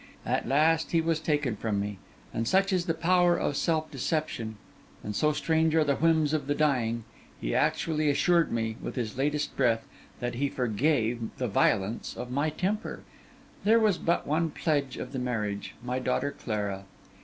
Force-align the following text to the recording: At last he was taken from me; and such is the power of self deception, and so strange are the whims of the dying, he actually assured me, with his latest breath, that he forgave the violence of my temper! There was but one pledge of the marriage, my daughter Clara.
At 0.25 0.47
last 0.47 0.93
he 0.93 0.99
was 0.99 1.19
taken 1.19 1.55
from 1.55 1.79
me; 1.79 1.99
and 2.33 2.47
such 2.47 2.73
is 2.73 2.87
the 2.87 2.95
power 2.95 3.37
of 3.37 3.55
self 3.55 3.91
deception, 3.91 4.55
and 5.03 5.15
so 5.15 5.31
strange 5.31 5.75
are 5.75 5.83
the 5.83 5.97
whims 5.97 6.33
of 6.33 6.47
the 6.47 6.55
dying, 6.55 7.03
he 7.39 7.53
actually 7.53 8.09
assured 8.09 8.51
me, 8.51 8.77
with 8.81 8.95
his 8.95 9.15
latest 9.15 9.55
breath, 9.55 9.85
that 10.19 10.33
he 10.33 10.49
forgave 10.49 11.29
the 11.37 11.47
violence 11.47 12.17
of 12.17 12.31
my 12.31 12.49
temper! 12.49 13.01
There 13.63 13.79
was 13.79 13.99
but 13.99 14.25
one 14.25 14.49
pledge 14.49 14.97
of 14.97 15.11
the 15.11 15.19
marriage, 15.19 15.75
my 15.83 15.99
daughter 15.99 16.31
Clara. 16.31 16.85